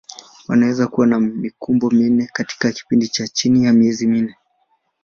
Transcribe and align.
Wanaweza 0.47 0.87
kuwa 0.87 1.07
na 1.07 1.19
mikumbo 1.19 1.89
minne 1.89 2.29
katika 2.33 2.71
kipindi 2.71 3.07
cha 3.07 3.27
chini 3.27 3.65
ya 3.65 3.73
miezi 3.73 4.07
minne. 4.07 4.35